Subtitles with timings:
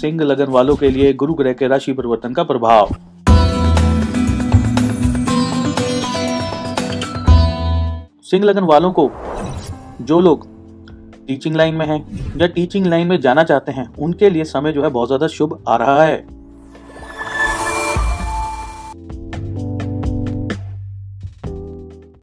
[0.00, 2.94] सिंह लगन वालों के लिए गुरु ग्रह के राशि परिवर्तन का प्रभाव।
[8.24, 9.10] सिंह लगन वालों को
[10.02, 10.46] जो लोग
[11.26, 14.82] टीचिंग लाइन में हैं या टीचिंग लाइन में जाना चाहते हैं, उनके लिए समय जो
[14.82, 16.39] है बहुत ज़्यादा शुभ आ रहा है।